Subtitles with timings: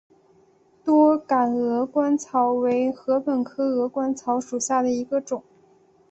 [0.83, 5.43] 多秆鹅观草为禾本科鹅观草属下的一个种。